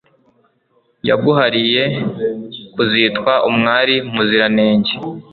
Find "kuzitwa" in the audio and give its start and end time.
2.73-3.33